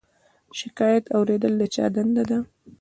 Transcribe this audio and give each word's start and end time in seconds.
شکایت 0.59 1.03
اوریدل 1.15 1.53
د 1.61 1.63
چا 1.75 1.85
دنده 1.95 2.23
ده؟ 2.29 2.39